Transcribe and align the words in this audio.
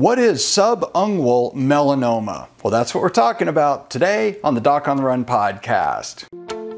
What 0.00 0.18
is 0.18 0.40
subungual 0.40 1.54
melanoma? 1.54 2.48
Well, 2.64 2.70
that's 2.70 2.94
what 2.94 3.02
we're 3.02 3.10
talking 3.10 3.48
about 3.48 3.90
today 3.90 4.38
on 4.42 4.54
the 4.54 4.60
Doc 4.62 4.88
on 4.88 4.96
the 4.96 5.02
Run 5.02 5.26
podcast. 5.26 6.24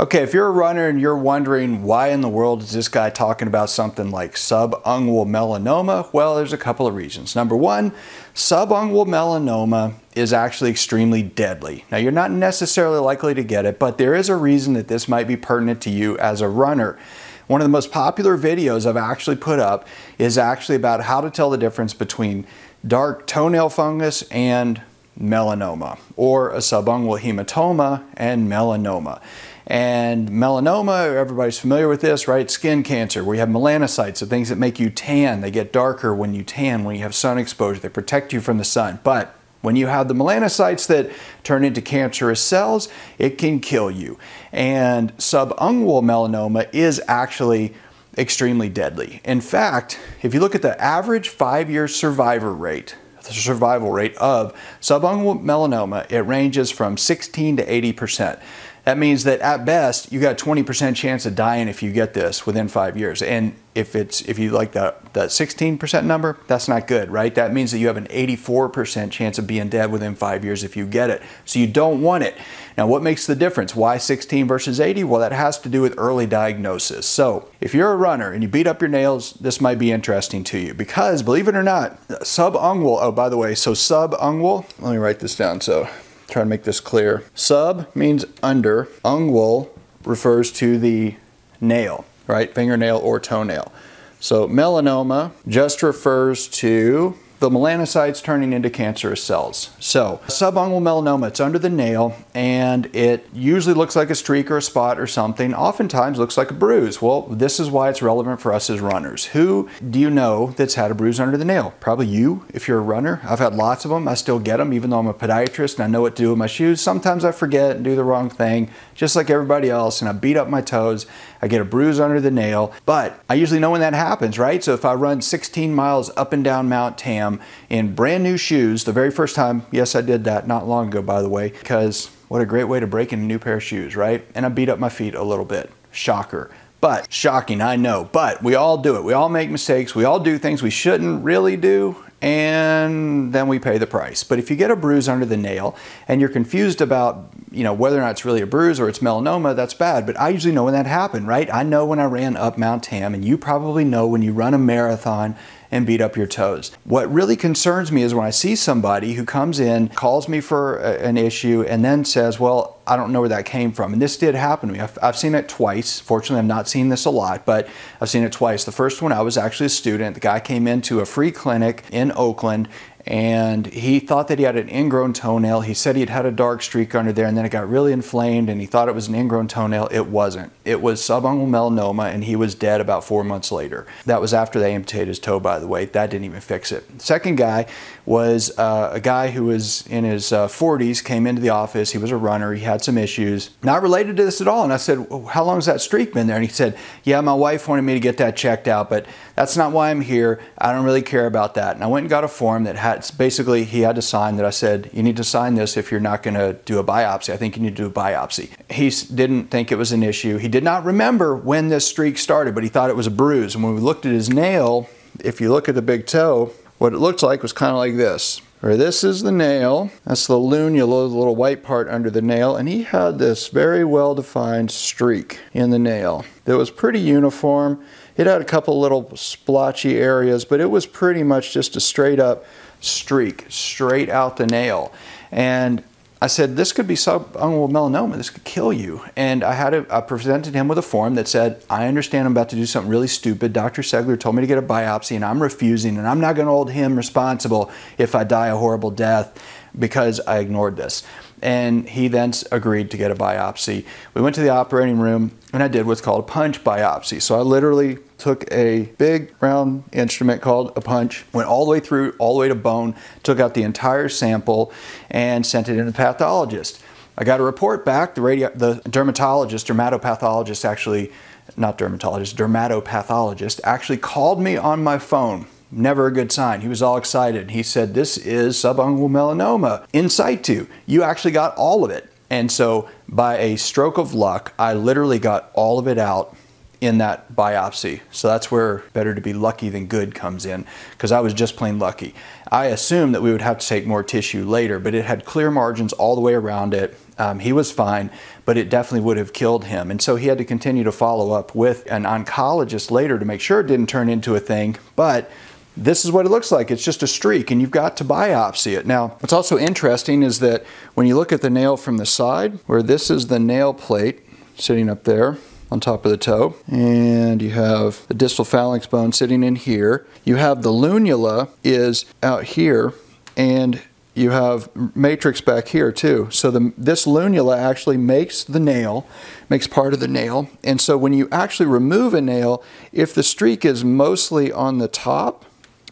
Okay, 0.00 0.24
if 0.24 0.34
you're 0.34 0.48
a 0.48 0.50
runner 0.50 0.88
and 0.88 1.00
you're 1.00 1.16
wondering 1.16 1.84
why 1.84 2.08
in 2.08 2.20
the 2.20 2.28
world 2.28 2.62
is 2.62 2.72
this 2.72 2.88
guy 2.88 3.10
talking 3.10 3.46
about 3.46 3.70
something 3.70 4.10
like 4.10 4.34
subungual 4.34 5.24
melanoma, 5.24 6.12
well, 6.12 6.34
there's 6.34 6.52
a 6.52 6.58
couple 6.58 6.84
of 6.88 6.96
reasons. 6.96 7.36
Number 7.36 7.54
one, 7.54 7.92
subungual 8.34 9.06
melanoma 9.06 9.94
is 10.16 10.32
actually 10.32 10.70
extremely 10.70 11.22
deadly. 11.22 11.84
Now, 11.92 11.98
you're 11.98 12.10
not 12.10 12.32
necessarily 12.32 12.98
likely 12.98 13.34
to 13.34 13.44
get 13.44 13.66
it, 13.66 13.78
but 13.78 13.96
there 13.96 14.16
is 14.16 14.28
a 14.28 14.34
reason 14.34 14.72
that 14.72 14.88
this 14.88 15.06
might 15.06 15.28
be 15.28 15.36
pertinent 15.36 15.80
to 15.82 15.90
you 15.90 16.18
as 16.18 16.40
a 16.40 16.48
runner. 16.48 16.98
One 17.46 17.60
of 17.60 17.64
the 17.64 17.70
most 17.70 17.92
popular 17.92 18.36
videos 18.36 18.86
I've 18.86 18.96
actually 18.96 19.36
put 19.36 19.60
up 19.60 19.86
is 20.18 20.36
actually 20.36 20.74
about 20.74 21.02
how 21.02 21.20
to 21.20 21.30
tell 21.30 21.50
the 21.50 21.58
difference 21.58 21.94
between 21.94 22.48
dark 22.84 23.28
toenail 23.28 23.68
fungus 23.68 24.22
and 24.22 24.82
melanoma, 25.16 26.00
or 26.16 26.50
a 26.50 26.58
subungual 26.58 27.20
hematoma 27.20 28.02
and 28.16 28.50
melanoma. 28.50 29.20
And 29.66 30.28
melanoma, 30.28 31.14
everybody's 31.14 31.58
familiar 31.58 31.88
with 31.88 32.02
this, 32.02 32.28
right? 32.28 32.50
Skin 32.50 32.82
cancer, 32.82 33.24
We 33.24 33.38
have 33.38 33.48
melanocytes, 33.48 34.18
the 34.18 34.26
things 34.26 34.50
that 34.50 34.58
make 34.58 34.78
you 34.78 34.90
tan. 34.90 35.40
They 35.40 35.50
get 35.50 35.72
darker 35.72 36.14
when 36.14 36.34
you 36.34 36.42
tan, 36.42 36.84
when 36.84 36.96
you 36.96 37.02
have 37.02 37.14
sun 37.14 37.38
exposure. 37.38 37.80
They 37.80 37.88
protect 37.88 38.32
you 38.32 38.40
from 38.40 38.58
the 38.58 38.64
sun. 38.64 39.00
But 39.02 39.34
when 39.62 39.76
you 39.76 39.86
have 39.86 40.08
the 40.08 40.14
melanocytes 40.14 40.86
that 40.88 41.10
turn 41.42 41.64
into 41.64 41.80
cancerous 41.80 42.42
cells, 42.42 42.90
it 43.18 43.38
can 43.38 43.60
kill 43.60 43.90
you. 43.90 44.18
And 44.52 45.16
subungual 45.16 46.02
melanoma 46.02 46.68
is 46.74 47.00
actually 47.08 47.72
extremely 48.18 48.68
deadly. 48.68 49.22
In 49.24 49.40
fact, 49.40 49.98
if 50.22 50.34
you 50.34 50.40
look 50.40 50.54
at 50.54 50.60
the 50.60 50.78
average 50.80 51.30
five 51.30 51.70
year 51.70 51.88
survivor 51.88 52.52
rate, 52.52 52.96
the 53.22 53.32
survival 53.32 53.90
rate 53.90 54.14
of 54.16 54.54
subungual 54.82 55.42
melanoma, 55.42 56.10
it 56.12 56.20
ranges 56.22 56.70
from 56.70 56.98
16 56.98 57.56
to 57.56 57.72
80 57.72 57.92
percent. 57.94 58.38
That 58.84 58.98
means 58.98 59.24
that 59.24 59.40
at 59.40 59.64
best 59.64 60.12
you 60.12 60.20
got 60.20 60.40
a 60.40 60.44
20% 60.44 60.94
chance 60.94 61.24
of 61.24 61.34
dying 61.34 61.68
if 61.68 61.82
you 61.82 61.90
get 61.90 62.14
this 62.14 62.46
within 62.46 62.68
five 62.68 62.96
years. 62.96 63.22
And 63.22 63.54
if 63.74 63.96
it's 63.96 64.20
if 64.22 64.38
you 64.38 64.50
like 64.50 64.72
that 64.72 65.12
that 65.14 65.30
16% 65.30 66.04
number, 66.04 66.38
that's 66.46 66.68
not 66.68 66.86
good, 66.86 67.10
right? 67.10 67.34
That 67.34 67.52
means 67.52 67.72
that 67.72 67.78
you 67.78 67.86
have 67.86 67.96
an 67.96 68.06
84% 68.06 69.10
chance 69.10 69.38
of 69.38 69.46
being 69.46 69.68
dead 69.68 69.90
within 69.90 70.14
five 70.14 70.44
years 70.44 70.62
if 70.62 70.76
you 70.76 70.86
get 70.86 71.10
it. 71.10 71.22
So 71.44 71.58
you 71.58 71.66
don't 71.66 72.02
want 72.02 72.24
it. 72.24 72.36
Now, 72.76 72.86
what 72.86 73.02
makes 73.02 73.26
the 73.26 73.36
difference? 73.36 73.74
Why 73.74 73.96
16 73.98 74.46
versus 74.46 74.80
80? 74.80 75.04
Well, 75.04 75.20
that 75.20 75.32
has 75.32 75.58
to 75.60 75.68
do 75.68 75.80
with 75.80 75.94
early 75.96 76.26
diagnosis. 76.26 77.06
So 77.06 77.48
if 77.60 77.74
you're 77.74 77.92
a 77.92 77.96
runner 77.96 78.32
and 78.32 78.42
you 78.42 78.48
beat 78.48 78.66
up 78.66 78.80
your 78.80 78.88
nails, 78.88 79.34
this 79.34 79.60
might 79.60 79.78
be 79.78 79.92
interesting 79.92 80.44
to 80.44 80.58
you 80.58 80.74
because, 80.74 81.22
believe 81.22 81.48
it 81.48 81.54
or 81.54 81.62
not, 81.62 82.06
subungual. 82.08 82.98
Oh, 83.00 83.12
by 83.12 83.28
the 83.28 83.36
way, 83.36 83.54
so 83.54 83.72
subungual. 83.72 84.66
Let 84.80 84.92
me 84.92 84.98
write 84.98 85.20
this 85.20 85.36
down. 85.36 85.60
So 85.60 85.88
try 86.28 86.42
to 86.42 86.48
make 86.48 86.64
this 86.64 86.80
clear. 86.80 87.24
Sub 87.34 87.94
means 87.94 88.24
under, 88.42 88.86
ungual 89.04 89.68
refers 90.04 90.52
to 90.52 90.78
the 90.78 91.16
nail, 91.60 92.04
right? 92.26 92.54
Fingernail 92.54 92.98
or 92.98 93.20
toenail. 93.20 93.72
So 94.20 94.48
melanoma 94.48 95.32
just 95.46 95.82
refers 95.82 96.48
to 96.48 97.16
the 97.44 97.50
melanocytes 97.50 98.22
turning 98.22 98.54
into 98.54 98.70
cancerous 98.70 99.22
cells. 99.22 99.68
So, 99.78 100.18
subungual 100.28 100.80
melanoma, 100.80 101.28
it's 101.28 101.40
under 101.40 101.58
the 101.58 101.68
nail 101.68 102.16
and 102.34 102.86
it 102.96 103.28
usually 103.34 103.74
looks 103.74 103.94
like 103.94 104.08
a 104.08 104.14
streak 104.14 104.50
or 104.50 104.56
a 104.56 104.62
spot 104.62 104.98
or 104.98 105.06
something, 105.06 105.52
oftentimes 105.52 106.18
looks 106.18 106.38
like 106.38 106.50
a 106.50 106.54
bruise. 106.54 107.02
Well, 107.02 107.22
this 107.22 107.60
is 107.60 107.68
why 107.68 107.90
it's 107.90 108.00
relevant 108.00 108.40
for 108.40 108.54
us 108.54 108.70
as 108.70 108.80
runners. 108.80 109.26
Who 109.26 109.68
do 109.90 110.00
you 110.00 110.08
know 110.08 110.54
that's 110.56 110.76
had 110.76 110.90
a 110.90 110.94
bruise 110.94 111.20
under 111.20 111.36
the 111.36 111.44
nail? 111.44 111.74
Probably 111.80 112.06
you 112.06 112.46
if 112.48 112.66
you're 112.66 112.78
a 112.78 112.82
runner. 112.82 113.20
I've 113.24 113.40
had 113.40 113.54
lots 113.54 113.84
of 113.84 113.90
them. 113.90 114.08
I 114.08 114.14
still 114.14 114.38
get 114.38 114.56
them 114.56 114.72
even 114.72 114.88
though 114.88 115.00
I'm 115.00 115.06
a 115.06 115.12
podiatrist 115.12 115.74
and 115.74 115.84
I 115.84 115.86
know 115.86 116.00
what 116.00 116.16
to 116.16 116.22
do 116.22 116.30
with 116.30 116.38
my 116.38 116.46
shoes. 116.46 116.80
Sometimes 116.80 117.26
I 117.26 117.32
forget 117.32 117.76
and 117.76 117.84
do 117.84 117.94
the 117.94 118.04
wrong 118.04 118.30
thing, 118.30 118.70
just 118.94 119.16
like 119.16 119.28
everybody 119.28 119.68
else, 119.68 120.00
and 120.00 120.08
I 120.08 120.12
beat 120.12 120.38
up 120.38 120.48
my 120.48 120.62
toes. 120.62 121.04
I 121.42 121.46
get 121.46 121.60
a 121.60 121.64
bruise 121.66 122.00
under 122.00 122.22
the 122.22 122.30
nail, 122.30 122.72
but 122.86 123.22
I 123.28 123.34
usually 123.34 123.60
know 123.60 123.72
when 123.72 123.82
that 123.82 123.92
happens, 123.92 124.38
right? 124.38 124.64
So 124.64 124.72
if 124.72 124.86
I 124.86 124.94
run 124.94 125.20
16 125.20 125.74
miles 125.74 126.10
up 126.16 126.32
and 126.32 126.42
down 126.42 126.70
Mount 126.70 126.96
Tam 126.96 127.33
in 127.68 127.94
brand 127.94 128.22
new 128.22 128.36
shoes, 128.36 128.84
the 128.84 128.92
very 128.92 129.10
first 129.10 129.34
time, 129.36 129.66
yes, 129.70 129.94
I 129.94 130.00
did 130.00 130.24
that 130.24 130.46
not 130.46 130.66
long 130.66 130.88
ago, 130.88 131.02
by 131.02 131.22
the 131.22 131.28
way, 131.28 131.50
because 131.50 132.06
what 132.28 132.40
a 132.40 132.46
great 132.46 132.64
way 132.64 132.80
to 132.80 132.86
break 132.86 133.12
in 133.12 133.20
a 133.20 133.22
new 133.22 133.38
pair 133.38 133.56
of 133.56 133.62
shoes, 133.62 133.96
right? 133.96 134.26
And 134.34 134.44
I 134.44 134.48
beat 134.48 134.68
up 134.68 134.78
my 134.78 134.88
feet 134.88 135.14
a 135.14 135.22
little 135.22 135.44
bit. 135.44 135.70
Shocker. 135.90 136.50
But 136.80 137.10
shocking, 137.10 137.60
I 137.62 137.76
know. 137.76 138.08
But 138.12 138.42
we 138.42 138.54
all 138.54 138.78
do 138.78 138.96
it. 138.96 139.04
We 139.04 139.12
all 139.12 139.28
make 139.28 139.50
mistakes. 139.50 139.94
We 139.94 140.04
all 140.04 140.20
do 140.20 140.36
things 140.38 140.62
we 140.62 140.70
shouldn't 140.70 141.24
really 141.24 141.56
do 141.56 141.96
and 142.24 143.34
then 143.34 143.48
we 143.48 143.58
pay 143.58 143.76
the 143.76 143.86
price. 143.86 144.24
But 144.24 144.38
if 144.38 144.48
you 144.48 144.56
get 144.56 144.70
a 144.70 144.76
bruise 144.76 145.10
under 145.10 145.26
the 145.26 145.36
nail 145.36 145.76
and 146.08 146.22
you're 146.22 146.30
confused 146.30 146.80
about, 146.80 147.30
you 147.50 147.62
know, 147.62 147.74
whether 147.74 147.98
or 147.98 148.00
not 148.00 148.12
it's 148.12 148.24
really 148.24 148.40
a 148.40 148.46
bruise 148.46 148.80
or 148.80 148.88
it's 148.88 149.00
melanoma, 149.00 149.54
that's 149.54 149.74
bad. 149.74 150.06
But 150.06 150.18
I 150.18 150.30
usually 150.30 150.54
know 150.54 150.64
when 150.64 150.72
that 150.72 150.86
happened, 150.86 151.28
right? 151.28 151.52
I 151.52 151.64
know 151.64 151.84
when 151.84 151.98
I 151.98 152.06
ran 152.06 152.34
up 152.38 152.56
Mount 152.56 152.82
Tam, 152.82 153.12
and 153.12 153.22
you 153.22 153.36
probably 153.36 153.84
know 153.84 154.06
when 154.06 154.22
you 154.22 154.32
run 154.32 154.54
a 154.54 154.58
marathon 154.58 155.36
and 155.74 155.84
beat 155.84 156.00
up 156.00 156.16
your 156.16 156.28
toes. 156.28 156.70
What 156.84 157.12
really 157.12 157.34
concerns 157.34 157.90
me 157.90 158.02
is 158.02 158.14
when 158.14 158.24
I 158.24 158.30
see 158.30 158.54
somebody 158.54 159.14
who 159.14 159.24
comes 159.24 159.58
in, 159.58 159.88
calls 159.88 160.28
me 160.28 160.40
for 160.40 160.78
a, 160.78 161.00
an 161.00 161.16
issue, 161.16 161.64
and 161.68 161.84
then 161.84 162.04
says, 162.04 162.38
Well, 162.38 162.78
I 162.86 162.96
don't 162.96 163.10
know 163.10 163.18
where 163.18 163.30
that 163.30 163.44
came 163.44 163.72
from. 163.72 163.92
And 163.92 164.00
this 164.00 164.16
did 164.16 164.36
happen 164.36 164.68
to 164.68 164.72
me. 164.72 164.78
I've, 164.78 164.96
I've, 165.02 165.16
seen 165.16 165.34
it 165.34 165.48
twice. 165.48 165.98
Fortunately, 165.98 166.38
I've 166.38 166.44
not 166.44 166.68
seen 166.68 166.90
this 166.90 167.06
a 167.06 167.10
lot, 167.10 167.44
but 167.44 167.66
I've 168.00 168.08
seen 168.08 168.22
it 168.22 168.30
twice. 168.30 168.62
The 168.62 168.72
first 168.72 169.02
one, 169.02 169.10
I 169.10 169.22
was 169.22 169.36
actually 169.36 169.66
a 169.66 169.70
student. 169.70 170.14
The 170.14 170.20
guy 170.20 170.38
came 170.38 170.68
into 170.68 171.00
a 171.00 171.06
free 171.06 171.32
clinic 171.32 171.82
in 171.90 172.12
Oakland 172.14 172.68
and 173.06 173.66
he 173.66 174.00
thought 174.00 174.28
that 174.28 174.38
he 174.38 174.44
had 174.44 174.56
an 174.56 174.68
ingrown 174.68 175.12
toenail. 175.12 175.60
He 175.60 175.74
said 175.74 175.94
he 175.94 176.00
had 176.00 176.10
had 176.10 176.24
a 176.24 176.30
dark 176.30 176.62
streak 176.62 176.94
under 176.94 177.12
there, 177.12 177.26
and 177.26 177.36
then 177.36 177.44
it 177.44 177.50
got 177.50 177.68
really 177.68 177.92
inflamed, 177.92 178.48
and 178.48 178.60
he 178.60 178.66
thought 178.66 178.88
it 178.88 178.94
was 178.94 179.08
an 179.08 179.14
ingrown 179.14 179.46
toenail. 179.46 179.88
It 179.90 180.06
wasn't. 180.06 180.52
It 180.64 180.80
was 180.80 181.00
subungual 181.00 181.48
melanoma, 181.48 182.12
and 182.12 182.24
he 182.24 182.34
was 182.34 182.54
dead 182.54 182.80
about 182.80 183.04
four 183.04 183.22
months 183.22 183.52
later. 183.52 183.86
That 184.06 184.22
was 184.22 184.32
after 184.32 184.58
they 184.58 184.72
amputated 184.74 185.08
his 185.08 185.18
toe, 185.18 185.38
by 185.38 185.58
the 185.58 185.66
way. 185.66 185.84
That 185.84 186.10
didn't 186.10 186.24
even 186.24 186.40
fix 186.40 186.72
it. 186.72 186.84
Second 187.00 187.36
guy 187.36 187.66
was 188.06 188.56
uh, 188.58 188.90
a 188.92 189.00
guy 189.00 189.30
who 189.30 189.44
was 189.44 189.86
in 189.86 190.04
his 190.04 190.32
uh, 190.32 190.48
40s, 190.48 191.04
came 191.04 191.26
into 191.26 191.42
the 191.42 191.50
office. 191.50 191.90
He 191.90 191.98
was 191.98 192.10
a 192.10 192.16
runner. 192.16 192.54
He 192.54 192.64
had 192.64 192.82
some 192.82 192.96
issues, 192.96 193.50
not 193.62 193.82
related 193.82 194.16
to 194.16 194.24
this 194.24 194.40
at 194.40 194.48
all. 194.48 194.64
And 194.64 194.72
I 194.72 194.78
said, 194.78 195.10
well, 195.10 195.26
How 195.26 195.44
long 195.44 195.56
has 195.56 195.66
that 195.66 195.80
streak 195.80 196.14
been 196.14 196.26
there? 196.26 196.36
And 196.36 196.44
he 196.44 196.50
said, 196.50 196.78
Yeah, 197.02 197.20
my 197.20 197.34
wife 197.34 197.68
wanted 197.68 197.82
me 197.82 197.94
to 197.94 198.00
get 198.00 198.16
that 198.18 198.36
checked 198.36 198.68
out, 198.68 198.88
but 198.88 199.06
that's 199.36 199.56
not 199.56 199.72
why 199.72 199.90
I'm 199.90 200.00
here. 200.00 200.40
I 200.58 200.72
don't 200.72 200.84
really 200.84 201.02
care 201.02 201.26
about 201.26 201.54
that. 201.54 201.74
And 201.74 201.84
I 201.84 201.86
went 201.86 202.04
and 202.04 202.10
got 202.10 202.24
a 202.24 202.28
form 202.28 202.64
that 202.64 202.76
had 202.76 202.93
basically 203.10 203.64
he 203.64 203.80
had 203.80 203.96
to 203.96 204.02
sign 204.02 204.36
that 204.36 204.46
I 204.46 204.50
said, 204.50 204.90
you 204.92 205.02
need 205.02 205.16
to 205.16 205.24
sign 205.24 205.54
this 205.54 205.76
if 205.76 205.90
you're 205.90 206.00
not 206.00 206.22
going 206.22 206.34
to 206.34 206.54
do 206.64 206.78
a 206.78 206.84
biopsy. 206.84 207.32
I 207.32 207.36
think 207.36 207.56
you 207.56 207.62
need 207.62 207.76
to 207.76 207.82
do 207.82 207.86
a 207.86 207.90
biopsy. 207.90 208.50
He 208.70 208.90
didn't 209.14 209.50
think 209.50 209.72
it 209.72 209.76
was 209.76 209.92
an 209.92 210.02
issue. 210.02 210.36
He 210.36 210.48
did 210.48 210.64
not 210.64 210.84
remember 210.84 211.34
when 211.34 211.68
this 211.68 211.86
streak 211.86 212.18
started, 212.18 212.54
but 212.54 212.64
he 212.64 212.68
thought 212.68 212.90
it 212.90 212.96
was 212.96 213.06
a 213.06 213.10
bruise. 213.10 213.54
And 213.54 213.64
when 213.64 213.74
we 213.74 213.80
looked 213.80 214.06
at 214.06 214.12
his 214.12 214.30
nail, 214.30 214.88
if 215.20 215.40
you 215.40 215.50
look 215.52 215.68
at 215.68 215.74
the 215.74 215.82
big 215.82 216.06
toe, 216.06 216.52
what 216.78 216.92
it 216.92 216.98
looked 216.98 217.22
like 217.22 217.42
was 217.42 217.52
kind 217.52 217.70
of 217.70 217.78
like 217.78 217.96
this. 217.96 218.40
Or 218.62 218.78
this 218.78 219.04
is 219.04 219.22
the 219.22 219.30
nail. 219.30 219.90
That's 220.06 220.26
the 220.26 220.36
lunula, 220.36 221.10
the 221.10 221.16
little 221.16 221.36
white 221.36 221.62
part 221.62 221.86
under 221.88 222.08
the 222.08 222.22
nail. 222.22 222.56
And 222.56 222.66
he 222.66 222.84
had 222.84 223.18
this 223.18 223.48
very 223.48 223.84
well 223.84 224.14
defined 224.14 224.70
streak 224.70 225.40
in 225.52 225.68
the 225.68 225.78
nail 225.78 226.24
that 226.46 226.56
was 226.56 226.70
pretty 226.70 227.00
uniform. 227.00 227.84
It 228.16 228.26
had 228.26 228.40
a 228.40 228.44
couple 228.44 228.80
little 228.80 229.14
splotchy 229.16 229.98
areas, 229.98 230.46
but 230.46 230.60
it 230.60 230.70
was 230.70 230.86
pretty 230.86 231.22
much 231.22 231.52
just 231.52 231.76
a 231.76 231.80
straight 231.80 232.18
up 232.18 232.46
streak, 232.84 233.46
straight 233.48 234.08
out 234.08 234.36
the 234.36 234.46
nail. 234.46 234.92
And 235.30 235.82
I 236.22 236.26
said, 236.26 236.56
this 236.56 236.72
could 236.72 236.86
be 236.86 236.94
subungual 236.94 237.70
melanoma. 237.70 238.16
This 238.16 238.30
could 238.30 238.44
kill 238.44 238.72
you. 238.72 239.02
And 239.14 239.44
I 239.44 239.52
had 239.52 239.74
a, 239.74 239.86
I 239.90 240.00
presented 240.00 240.54
him 240.54 240.68
with 240.68 240.78
a 240.78 240.82
form 240.82 241.16
that 241.16 241.28
said, 241.28 241.62
I 241.68 241.86
understand 241.86 242.26
I'm 242.26 242.32
about 242.32 242.48
to 242.50 242.56
do 242.56 242.64
something 242.64 242.90
really 242.90 243.08
stupid. 243.08 243.52
Dr. 243.52 243.82
Segler 243.82 244.18
told 244.18 244.36
me 244.36 244.40
to 244.40 244.46
get 244.46 244.56
a 244.56 244.62
biopsy 244.62 245.16
and 245.16 245.24
I'm 245.24 245.42
refusing 245.42 245.98
and 245.98 246.06
I'm 246.06 246.20
not 246.20 246.34
going 246.34 246.46
to 246.46 246.52
hold 246.52 246.70
him 246.70 246.96
responsible 246.96 247.70
if 247.98 248.14
I 248.14 248.24
die 248.24 248.46
a 248.46 248.56
horrible 248.56 248.90
death. 248.90 249.38
because 249.78 250.20
I 250.20 250.38
ignored 250.38 250.76
this. 250.76 251.02
And 251.42 251.88
he 251.88 252.08
then 252.08 252.32
agreed 252.52 252.90
to 252.92 252.96
get 252.96 253.10
a 253.10 253.14
biopsy. 253.14 253.84
We 254.14 254.22
went 254.22 254.34
to 254.36 254.40
the 254.40 254.50
operating 254.50 254.98
room 254.98 255.32
and 255.54 255.62
I 255.62 255.68
did 255.68 255.86
what's 255.86 256.00
called 256.00 256.18
a 256.18 256.26
punch 256.26 256.64
biopsy. 256.64 257.22
So 257.22 257.38
I 257.38 257.42
literally 257.42 257.98
took 258.18 258.44
a 258.52 258.86
big 258.98 259.32
round 259.40 259.84
instrument 259.92 260.42
called 260.42 260.72
a 260.74 260.80
punch, 260.80 261.24
went 261.32 261.48
all 261.48 261.64
the 261.64 261.70
way 261.70 261.78
through, 261.78 262.16
all 262.18 262.34
the 262.34 262.40
way 262.40 262.48
to 262.48 262.56
bone, 262.56 262.96
took 263.22 263.38
out 263.38 263.54
the 263.54 263.62
entire 263.62 264.08
sample, 264.08 264.72
and 265.10 265.46
sent 265.46 265.68
it 265.68 265.78
in 265.78 265.84
to 265.86 265.92
the 265.92 265.96
pathologist. 265.96 266.82
I 267.16 267.22
got 267.22 267.38
a 267.38 267.44
report 267.44 267.84
back. 267.84 268.16
The, 268.16 268.20
radio, 268.20 268.50
the 268.52 268.82
dermatologist, 268.90 269.68
dermatopathologist, 269.68 270.64
actually, 270.64 271.12
not 271.56 271.78
dermatologist, 271.78 272.36
dermatopathologist, 272.36 273.60
actually 273.62 273.98
called 273.98 274.42
me 274.42 274.56
on 274.56 274.82
my 274.82 274.98
phone. 274.98 275.46
Never 275.70 276.08
a 276.08 276.12
good 276.12 276.32
sign. 276.32 276.62
He 276.62 276.68
was 276.68 276.82
all 276.82 276.96
excited. 276.96 277.52
He 277.52 277.62
said, 277.62 277.94
This 277.94 278.16
is 278.18 278.56
subungual 278.56 279.08
melanoma 279.08 279.86
in 279.92 280.08
situ. 280.08 280.66
You 280.84 281.04
actually 281.04 281.30
got 281.30 281.54
all 281.56 281.84
of 281.84 281.92
it. 281.92 282.10
And 282.34 282.50
so, 282.50 282.88
by 283.08 283.38
a 283.38 283.56
stroke 283.56 283.96
of 283.96 284.12
luck, 284.12 284.54
I 284.58 284.74
literally 284.74 285.20
got 285.20 285.52
all 285.54 285.78
of 285.78 285.86
it 285.86 285.98
out 285.98 286.36
in 286.80 286.98
that 286.98 287.32
biopsy. 287.32 288.00
So 288.10 288.26
that's 288.26 288.50
where 288.50 288.78
better 288.92 289.14
to 289.14 289.20
be 289.20 289.32
lucky 289.32 289.68
than 289.68 289.86
good 289.86 290.16
comes 290.16 290.44
in 290.44 290.66
because 290.90 291.12
I 291.12 291.20
was 291.20 291.32
just 291.32 291.54
plain 291.54 291.78
lucky. 291.78 292.12
I 292.50 292.66
assumed 292.66 293.14
that 293.14 293.22
we 293.22 293.30
would 293.30 293.40
have 293.40 293.58
to 293.58 293.66
take 293.66 293.86
more 293.86 294.02
tissue 294.02 294.44
later, 294.44 294.80
but 294.80 294.96
it 294.96 295.04
had 295.04 295.24
clear 295.24 295.52
margins 295.52 295.92
all 295.92 296.16
the 296.16 296.20
way 296.20 296.34
around 296.34 296.74
it. 296.74 296.98
Um, 297.18 297.38
he 297.38 297.52
was 297.52 297.70
fine, 297.70 298.10
but 298.44 298.58
it 298.58 298.68
definitely 298.68 299.06
would 299.06 299.16
have 299.16 299.32
killed 299.32 299.66
him. 299.66 299.92
And 299.92 300.02
so 300.02 300.16
he 300.16 300.26
had 300.26 300.38
to 300.38 300.44
continue 300.44 300.82
to 300.82 300.92
follow 300.92 301.30
up 301.30 301.54
with 301.54 301.86
an 301.88 302.02
oncologist 302.02 302.90
later 302.90 303.16
to 303.16 303.24
make 303.24 303.42
sure 303.42 303.60
it 303.60 303.68
didn't 303.68 303.86
turn 303.86 304.08
into 304.08 304.34
a 304.34 304.40
thing. 304.40 304.74
But 304.96 305.30
this 305.76 306.04
is 306.04 306.12
what 306.12 306.26
it 306.26 306.28
looks 306.28 306.52
like. 306.52 306.70
It's 306.70 306.84
just 306.84 307.02
a 307.02 307.06
streak, 307.06 307.50
and 307.50 307.60
you've 307.60 307.70
got 307.70 307.96
to 307.98 308.04
biopsy 308.04 308.76
it. 308.76 308.86
Now, 308.86 309.16
what's 309.20 309.32
also 309.32 309.58
interesting 309.58 310.22
is 310.22 310.40
that 310.40 310.64
when 310.94 311.06
you 311.06 311.16
look 311.16 311.32
at 311.32 311.40
the 311.40 311.50
nail 311.50 311.76
from 311.76 311.96
the 311.96 312.06
side, 312.06 312.58
where 312.66 312.82
this 312.82 313.10
is 313.10 313.26
the 313.26 313.38
nail 313.38 313.74
plate 313.74 314.20
sitting 314.56 314.88
up 314.88 315.04
there, 315.04 315.38
on 315.70 315.80
top 315.80 316.04
of 316.04 316.10
the 316.10 316.16
toe. 316.16 316.54
And 316.68 317.42
you 317.42 317.50
have 317.50 318.06
the 318.06 318.14
distal 318.14 318.44
phalanx 318.44 318.86
bone 318.86 319.12
sitting 319.12 319.42
in 319.42 319.56
here. 319.56 320.06
You 320.24 320.36
have 320.36 320.62
the 320.62 320.70
lunula 320.70 321.50
is 321.64 322.04
out 322.22 322.44
here 322.44 322.92
and 323.36 323.82
you 324.14 324.30
have 324.30 324.68
matrix 324.94 325.40
back 325.40 325.68
here 325.68 325.90
too. 325.90 326.28
So 326.30 326.52
the, 326.52 326.72
this 326.78 327.06
lunula 327.06 327.58
actually 327.58 327.96
makes 327.96 328.44
the 328.44 328.60
nail, 328.60 329.06
makes 329.50 329.66
part 329.66 329.92
of 329.92 329.98
the 329.98 330.06
nail. 330.06 330.48
And 330.62 330.80
so 330.80 330.96
when 330.96 331.12
you 331.12 331.28
actually 331.32 331.66
remove 331.66 332.14
a 332.14 332.20
nail, 332.20 332.62
if 332.92 333.12
the 333.12 333.24
streak 333.24 333.64
is 333.64 333.84
mostly 333.84 334.52
on 334.52 334.78
the 334.78 334.86
top 334.86 335.44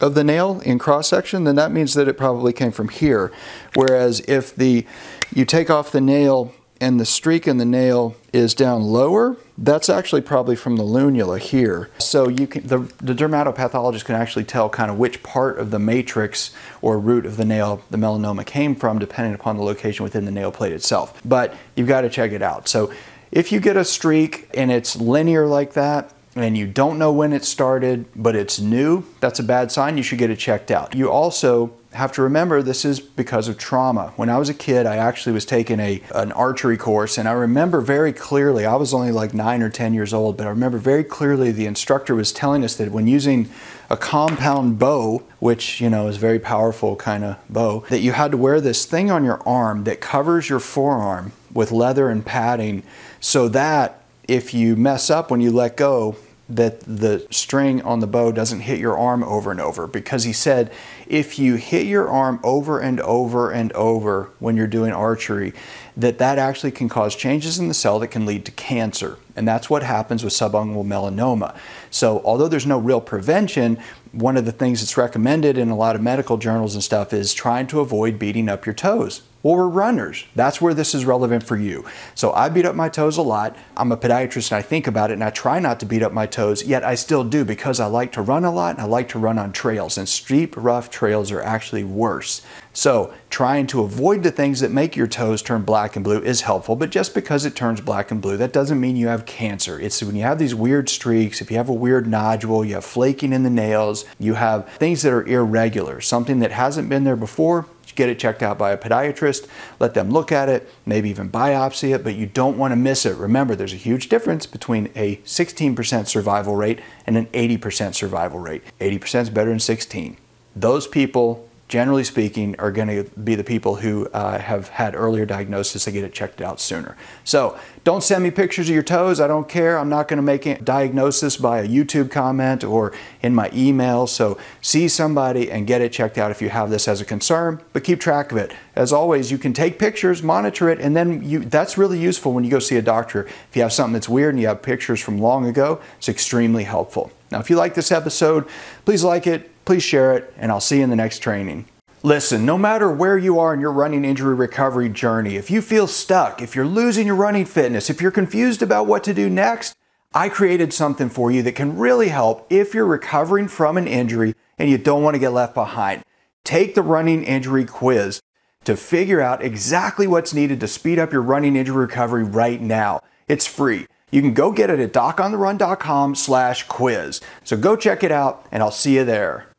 of 0.03 0.15
the 0.15 0.25
nail 0.25 0.61
in 0.61 0.79
cross 0.79 1.09
section, 1.09 1.45
then 1.45 1.55
that 1.55 1.71
means 1.71 1.95
that 1.95 2.09
it 2.09 2.19
probably 2.19 2.53
came 2.53 2.73
from 2.73 2.89
here. 2.89 3.33
Whereas 3.75 4.21
if 4.29 4.55
the 4.55 4.85
you 5.33 5.45
take 5.45 5.71
off 5.71 5.93
the 5.93 6.01
nail 6.01 6.53
and 6.81 6.99
the 6.99 7.07
streak 7.07 7.47
in 7.47 7.59
the 7.59 7.65
nail 7.65 8.17
is 8.33 8.55
down 8.55 8.83
lower, 8.83 9.37
that's 9.57 9.89
actually 9.89 10.21
probably 10.21 10.57
from 10.57 10.77
the 10.77 10.83
lunula 10.83 11.39
here. 11.39 11.89
So 11.99 12.29
you 12.29 12.49
can 12.49 12.67
the, 12.67 12.79
the 12.99 13.15
dermatopathologist 13.15 14.05
can 14.05 14.17
actually 14.17 14.45
tell 14.45 14.69
kind 14.69 14.91
of 14.91 14.99
which 14.99 15.23
part 15.23 15.59
of 15.59 15.71
the 15.71 15.79
matrix 15.79 16.51
or 16.83 16.99
root 16.99 17.25
of 17.25 17.37
the 17.37 17.45
nail 17.45 17.83
the 17.91 17.99
melanoma 17.99 18.45
came 18.45 18.75
from 18.75 18.99
depending 18.99 19.35
upon 19.35 19.57
the 19.57 19.63
location 19.63 20.03
within 20.03 20.25
the 20.25 20.33
nail 20.33 20.51
plate 20.51 20.73
itself. 20.73 21.23
But 21.25 21.55
you've 21.77 21.89
got 21.89 22.01
to 22.01 22.11
check 22.11 22.33
it 22.33 22.43
out. 22.43 22.69
So 22.69 22.93
if 23.31 23.53
you 23.53 23.61
get 23.61 23.77
a 23.77 23.85
streak 23.85 24.49
and 24.53 24.73
it's 24.73 24.97
linear 24.97 25.47
like 25.47 25.75
that, 25.75 26.13
and 26.35 26.57
you 26.57 26.67
don't 26.67 26.99
know 26.99 27.13
when 27.13 27.33
it 27.33 27.45
started, 27.45 28.07
but 28.17 28.35
it's 28.35 28.59
new, 28.59 29.05
that's 29.21 29.39
a 29.39 29.43
bad 29.43 29.71
sign. 29.71 29.97
You 29.97 30.03
should 30.03 30.19
get 30.19 30.31
it 30.31 30.39
checked 30.39 30.71
out. 30.71 30.95
You 30.95 31.11
also 31.11 31.75
have 31.93 32.13
to 32.13 32.23
remember 32.23 32.63
this 32.63 32.87
is 32.87 33.01
because 33.01 33.49
of 33.49 33.59
trauma. 33.59 34.15
When 34.17 34.31
I 34.31 34.39
was 34.39 34.49
a 34.49 34.55
kid, 34.55 34.87
I 34.87 34.97
actually 34.97 35.33
was 35.33 35.45
taking 35.45 35.79
a 35.79 36.03
an 36.15 36.33
archery 36.33 36.79
course 36.79 37.19
and 37.19 37.29
I 37.29 37.33
remember 37.33 37.83
very 37.83 38.15
clearly, 38.15 38.65
I 38.65 38.77
was 38.77 38.95
only 38.95 39.13
like 39.13 39.35
9 39.35 39.63
or 39.63 39.69
10 39.69 39.93
years 39.93 40.15
old, 40.15 40.39
but 40.39 40.47
I 40.47 40.51
remember 40.51 40.79
very 40.79 41.05
clearly 41.05 41.53
the 41.53 41.67
instructor 41.67 42.15
was 42.15 42.33
telling 42.33 42.65
us 42.65 42.77
that 42.77 42.93
when 42.93 43.07
using 43.07 43.51
a 43.91 43.97
compound 43.97 44.79
bow, 44.79 45.23
which, 45.39 45.83
you 45.83 45.91
know, 45.91 46.09
is 46.09 46.17
very 46.17 46.39
powerful 46.39 46.97
kind 46.97 47.25
of 47.25 47.37
bow, 47.51 47.85
that 47.91 48.01
you 48.01 48.13
had 48.13 48.31
to 48.31 48.39
wear 48.39 48.59
this 48.59 48.87
thing 48.87 49.11
on 49.11 49.23
your 49.23 49.47
arm 49.47 49.85
that 49.85 50.01
covers 50.01 50.49
your 50.49 50.61
forearm 50.61 51.33
with 51.53 51.71
leather 51.71 52.09
and 52.09 52.25
padding 52.25 52.83
so 53.21 53.49
that 53.49 54.02
if 54.29 54.55
you 54.55 54.77
mess 54.77 55.11
up 55.11 55.31
when 55.31 55.41
you 55.41 55.51
let 55.51 55.77
go, 55.77 56.17
that 56.49 56.81
the 56.81 57.27
string 57.31 57.81
on 57.83 58.01
the 58.01 58.07
bow 58.07 58.31
doesn't 58.31 58.61
hit 58.61 58.79
your 58.79 58.99
arm 58.99 59.23
over 59.23 59.51
and 59.51 59.61
over. 59.61 59.87
Because 59.87 60.25
he 60.25 60.33
said 60.33 60.71
if 61.07 61.39
you 61.39 61.55
hit 61.55 61.87
your 61.87 62.09
arm 62.09 62.41
over 62.43 62.79
and 62.79 63.01
over 63.01 63.51
and 63.51 63.73
over 63.73 64.31
when 64.39 64.57
you're 64.57 64.67
doing 64.67 64.93
archery 64.93 65.53
that 65.97 66.19
that 66.19 66.39
actually 66.39 66.71
can 66.71 66.89
cause 66.89 67.15
changes 67.15 67.59
in 67.59 67.69
the 67.69 67.75
cell 67.75 67.99
that 67.99 68.09
can 68.09 68.27
lead 68.27 68.45
to 68.47 68.53
cancer. 68.53 69.19
And 69.37 69.47
that's 69.47 69.69
what 69.69 69.83
happens 69.83 70.25
with 70.25 70.33
subungual 70.33 70.87
melanoma. 70.87 71.57
So 71.91 72.21
although 72.25 72.49
there's 72.49 72.67
no 72.67 72.79
real 72.79 73.01
prevention 73.01 73.79
one 74.13 74.37
of 74.37 74.45
the 74.45 74.53
things 74.53 74.81
that's 74.81 74.99
recommended 74.99 75.57
in 75.57 75.71
a 75.71 75.77
lot 75.77 75.97
of 75.97 76.03
medical 76.03 76.37
journals 76.37 76.75
and 76.75 76.85
stuff 76.85 77.15
is 77.15 77.33
trying 77.33 77.67
to 77.67 77.81
avoid 77.81 78.19
beating 78.19 78.49
up 78.49 78.67
your 78.67 78.75
toes 78.75 79.23
well, 79.43 79.57
we're 79.57 79.69
runners. 79.69 80.25
That's 80.37 80.61
where 80.61 80.73
this 80.73 80.95
is 80.95 81.05
relevant 81.05 81.43
for 81.43 81.57
you. 81.57 81.85
So 82.15 82.33
I 82.33 82.49
beat 82.49 82.65
up 82.65 82.77
my 82.77 82.89
toes 82.89 83.17
a 83.17 83.23
lot. 83.23 83.57
I'm 83.77 83.91
a 83.91 83.97
podiatrist 83.97 84.53
and 84.53 84.59
I 84.59 84.63
think 84.63 84.87
about 84.87 85.11
it 85.11 85.15
and 85.15 85.25
I 85.25 85.31
try 85.31 85.59
not 85.59 85.81
to 85.81 85.87
beat 85.87 86.03
up 86.03 86.13
my 86.13 86.27
toes, 86.27 86.65
yet 86.65 86.85
I 86.85 86.95
still 86.95 87.25
do 87.25 87.45
because 87.45 87.81
I 87.81 87.87
like 87.87 88.13
to 88.13 88.23
run 88.23 88.45
a 88.45 88.53
lot 88.53 88.77
and 88.77 88.81
I 88.81 88.85
like 88.85 89.09
to 89.11 89.19
run 89.19 89.39
on 89.39 89.53
trails. 89.53 89.99
And 89.99 90.09
steep, 90.09 90.55
rough 90.57 90.91
trails 90.91 91.33
are 91.33 91.43
actually 91.43 91.83
worse. 91.83 92.43
So 92.73 93.13
trying 93.31 93.67
to 93.69 93.83
avoid 93.83 94.23
the 94.23 94.31
things 94.31 94.61
that 94.61 94.71
make 94.71 94.97
your 94.97 95.07
toes 95.07 95.43
turn 95.43 95.63
black 95.63 95.97
and 95.97 96.05
blue 96.05 96.23
is 96.23 96.43
helpful, 96.43 96.77
but 96.77 96.91
just 96.91 97.13
because 97.13 97.45
it 97.45 97.57
turns 97.57 97.81
black 97.81 98.11
and 98.11 98.23
blue, 98.23 98.37
that 98.37 98.53
doesn't 98.53 98.81
mean 98.81 98.97
you 98.97 99.09
have 99.09 99.27
cancer. 99.27 99.79
It's 99.79 100.03
when 100.03 100.15
you 100.15 100.23
have 100.23 100.39
these 100.39 100.55
weird 100.55 100.89
streaks, 100.89 101.41
if 101.41 101.51
you 101.51 101.57
have 101.57 101.69
a 101.69 101.75
weird 101.75 102.07
nodule, 102.07 102.65
you 102.65 102.75
have 102.75 102.85
flaking 102.85 103.33
in 103.33 103.43
the 103.43 103.51
nails, 103.51 104.05
you 104.19 104.35
have 104.35 104.69
things 104.75 105.03
that 105.03 105.13
are 105.13 105.27
irregular, 105.27 106.01
something 106.01 106.39
that 106.39 106.53
hasn't 106.53 106.89
been 106.89 107.05
there 107.05 107.17
before, 107.17 107.67
get 107.95 108.09
it 108.09 108.19
checked 108.19 108.43
out 108.43 108.59
by 108.59 108.73
a 108.73 108.79
podiatrist, 108.79 109.47
let 109.81 109.95
them 109.95 110.11
look 110.11 110.33
at 110.33 110.49
it, 110.49 110.69
maybe 110.87 111.11
even 111.11 111.31
biopsy 111.31 111.95
it, 111.95 112.05
but 112.05 112.15
you 112.15 112.27
don't 112.27 112.59
want 112.59 112.73
to 112.73 112.77
miss 112.77 113.07
it. 113.07 113.17
Remember, 113.17 113.55
there's 113.55 113.73
a 113.73 113.77
huge 113.77 114.09
difference 114.09 114.47
between 114.47 114.91
a 114.95 115.17
16% 115.19 116.07
survival 116.07 116.57
rate 116.57 116.81
and 117.07 117.17
an 117.17 117.27
80% 117.27 117.95
survival 117.95 118.39
rate. 118.39 118.63
80% 118.81 119.23
is 119.23 119.31
better 119.31 119.51
than 119.51 119.61
16. 119.61 120.17
Those 120.55 120.87
people 120.87 121.49
generally 121.73 122.05
speaking, 122.05 122.55
are 122.59 122.71
going 122.71 122.87
to 122.87 123.03
be 123.21 123.35
the 123.35 123.43
people 123.43 123.77
who 123.77 124.07
uh, 124.09 124.39
have 124.39 124.69
had 124.69 124.95
earlier 124.95 125.25
diagnosis 125.25 125.87
and 125.87 125.95
get 125.95 126.05
it 126.05 126.13
checked 126.13 126.43
out 126.43 126.61
sooner. 126.61 126.99
So 127.25 127.59
don't 127.83 128.03
send 128.03 128.23
me 128.23 128.31
pictures 128.31 128.69
of 128.69 128.75
your 128.75 128.83
toes. 128.83 129.21
I 129.21 129.27
don't 129.27 129.49
care. 129.49 129.79
I'm 129.79 129.89
not 129.89 130.07
going 130.07 130.19
to 130.19 130.23
make 130.23 130.45
a 130.45 130.61
diagnosis 130.61 131.39
by 131.39 131.61
a 131.61 131.67
YouTube 131.67 132.11
comment 132.11 132.63
or 132.63 132.93
in 133.23 133.35
my 133.35 133.49
email. 133.55 134.07
So 134.07 134.37
see 134.61 134.87
somebody 134.87 135.51
and 135.51 135.67
get 135.67 135.81
it 135.81 135.95
checked 135.95 136.19
out 136.19 136.31
if 136.31 136.43
you 136.43 136.51
have 136.51 136.69
this 136.69 136.89
as 136.89 137.01
a 137.01 137.07
concern, 137.07 137.63
but 137.73 137.85
keep 137.85 138.01
track 138.01 138.33
of 138.33 138.37
it. 138.37 138.53
As 138.77 138.93
always, 138.93 139.31
you 139.31 139.39
can 139.39 139.55
take 139.55 139.79
pictures, 139.79 140.23
monitor 140.23 140.69
it, 140.69 140.79
and 140.79 140.95
then 140.95 141.23
you, 141.23 141.39
that's 141.39 141.79
really 141.79 141.99
useful 141.99 142.35
when 142.35 142.45
you 142.45 142.51
go 142.51 142.59
see 142.59 142.77
a 142.77 142.83
doctor. 142.83 143.25
If 143.25 143.57
you 143.57 143.63
have 143.63 143.73
something 143.73 143.95
that's 143.95 144.11
weird 144.11 144.35
and 144.35 144.43
you 144.43 144.49
have 144.49 144.61
pictures 144.61 145.01
from 145.01 145.19
long 145.19 145.47
ago, 145.47 145.81
it's 145.97 146.11
extremely 146.11 146.65
helpful. 146.65 147.11
Now, 147.31 147.41
if 147.41 147.49
you 147.49 147.57
like 147.57 147.73
this 147.73 147.91
episode, 147.91 148.47
please 148.85 149.03
like 149.03 149.27
it, 149.27 149.51
please 149.65 149.83
share 149.83 150.17
it, 150.17 150.33
and 150.37 150.51
I'll 150.51 150.61
see 150.61 150.79
you 150.79 150.85
in 150.85 150.91
the 150.91 150.97
next 150.97 151.19
training. 151.19 151.67
Listen, 152.05 152.45
no 152.45 152.59
matter 152.59 152.91
where 152.91 153.17
you 153.17 153.39
are 153.39 153.55
in 153.55 153.61
your 153.61 153.71
running 153.71 154.05
injury 154.05 154.35
recovery 154.35 154.89
journey, 154.89 155.37
if 155.37 155.53
you 155.53 155.63
feel 155.63 155.87
stuck, 155.87 156.43
if 156.43 156.57
you're 156.57 156.67
losing 156.67 157.07
your 157.07 157.15
running 157.15 157.45
fitness, 157.45 157.89
if 157.89 158.03
you're 158.03 158.11
confused 158.11 158.61
about 158.61 158.89
what 158.89 159.05
to 159.05 159.15
do 159.15 159.31
next, 159.31 159.77
I 160.13 160.29
created 160.29 160.73
something 160.73 161.09
for 161.09 161.31
you 161.31 161.43
that 161.43 161.55
can 161.55 161.79
really 161.79 162.09
help 162.09 162.47
if 162.51 162.75
you're 162.75 162.87
recovering 162.87 163.47
from 163.47 163.77
an 163.77 163.87
injury 163.87 164.35
and 164.59 164.69
you 164.69 164.79
don't 164.79 165.05
want 165.05 165.15
to 165.15 165.21
get 165.21 165.33
left 165.33 165.55
behind. 165.55 166.03
Take 166.45 166.75
the 166.75 166.83
running 166.83 167.23
injury 167.23 167.65
quiz 167.65 168.21
to 168.65 168.77
figure 168.77 169.21
out 169.21 169.43
exactly 169.43 170.09
what's 170.09 170.35
needed 170.35 170.59
to 170.61 170.69
speed 170.69 170.99
up 170.99 171.13
your 171.13 171.23
running 171.23 171.55
injury 171.55 171.87
recovery 171.87 172.25
right 172.25 172.61
now. 172.61 173.01
It's 173.29 173.47
free. 173.47 173.87
You 174.11 174.21
can 174.21 174.35
go 174.35 174.51
get 174.51 174.71
it 174.71 174.81
at 174.81 174.93
docontherun.com 174.93 176.17
slash 176.17 176.65
quiz. 176.65 177.21
So 177.45 177.57
go 177.57 177.77
check 177.77 178.03
it 178.03 178.13
out 178.13 178.45
and 178.51 178.63
I'll 178.63 178.71
see 178.71 178.97
you 178.97 179.05
there. 179.05 179.52